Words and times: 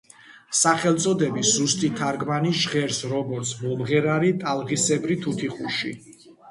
სახელწოდების 0.59 1.51
ზუსტი 1.57 1.91
თარგმანი 2.01 2.55
ჟღერს, 2.63 3.05
როგორც: 3.15 3.55
„მომღერალი 3.67 4.37
ტალღისებრი 4.47 5.25
თუთიყუში“. 5.27 5.99